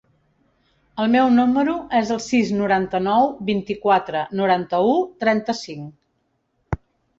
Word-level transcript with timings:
El 1.03 1.11
meu 1.15 1.27
número 1.39 1.75
es 1.99 2.13
el 2.15 2.21
sis, 2.29 2.55
noranta-nou, 2.63 3.29
vint-i-quatre, 3.51 4.25
noranta-u, 4.41 4.99
trenta-cinc. 5.27 6.85